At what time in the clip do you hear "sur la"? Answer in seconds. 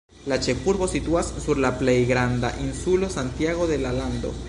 1.45-1.71